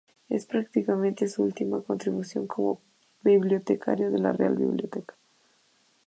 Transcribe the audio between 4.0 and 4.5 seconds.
de la